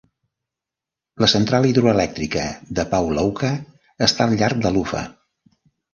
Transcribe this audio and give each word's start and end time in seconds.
La 1.23 1.27
central 1.33 1.67
hidroelèctrica 1.71 2.45
de 2.79 2.87
Pavlovka 2.95 3.53
està 4.07 4.27
al 4.29 4.35
llarg 4.41 4.65
de 4.65 4.73
l'Ufa. 4.79 5.05